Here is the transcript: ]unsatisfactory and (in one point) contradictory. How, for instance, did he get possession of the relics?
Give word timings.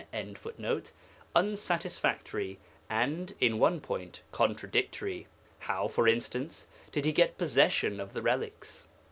]unsatisfactory 1.35 2.57
and 2.89 3.35
(in 3.39 3.59
one 3.59 3.79
point) 3.79 4.23
contradictory. 4.31 5.27
How, 5.59 5.87
for 5.87 6.07
instance, 6.07 6.65
did 6.91 7.05
he 7.05 7.11
get 7.11 7.37
possession 7.37 7.99
of 7.99 8.13
the 8.13 8.23
relics? 8.23 8.87